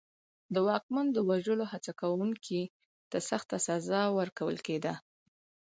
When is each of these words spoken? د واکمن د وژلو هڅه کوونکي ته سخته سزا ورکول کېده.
د 0.53 0.55
واکمن 0.67 1.05
د 1.13 1.17
وژلو 1.29 1.65
هڅه 1.71 1.91
کوونکي 2.01 2.61
ته 3.11 3.17
سخته 3.29 3.57
سزا 3.67 4.01
ورکول 4.19 4.57
کېده. 4.67 4.93